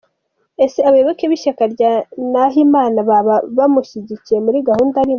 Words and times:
Ese 0.65 0.79
abayoboke 0.87 1.23
b’ishyaka 1.31 1.63
rya 1.73 1.91
Nahimana 2.31 2.97
baba 3.09 3.35
bamushyigikiye 3.57 4.39
muri 4.45 4.57
gahunda 4.69 4.95
arimo 4.99 5.09